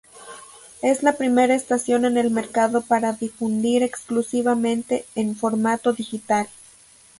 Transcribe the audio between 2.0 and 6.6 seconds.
en el mercado para difundir exclusivamente en formato digital.